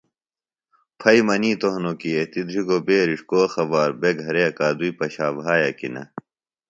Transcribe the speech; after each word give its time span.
پھئیۡ 0.99 1.23
منِیتوۡ 1.27 1.71
ہنوۡ 1.75 1.97
کیۡ 1.99 2.15
ایتیۡ 2.17 2.45
دھرِگوۡ 2.47 2.83
بیرِݜ 2.87 3.19
کو 3.29 3.39
خبار 3.53 3.89
بےۡ 4.01 4.15
گھرے 4.21 4.41
اکادُئی 4.49 4.91
پشائیۡ 4.97 5.35
بھایہ 5.37 5.71
کیۡ 5.77 5.91
نہ 5.95 6.03
تہ 6.11 6.19